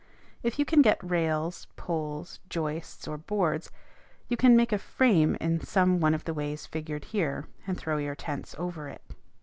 [0.41, 3.69] If you can get rails, poles, joists, or boards,
[4.29, 7.97] you can make a frame in some one of the ways figured here, and throw
[7.99, 9.03] your tents over it.